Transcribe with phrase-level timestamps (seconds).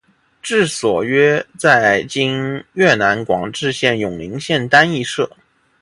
[0.41, 5.29] 治所约在今越南广治省永灵县丹裔社。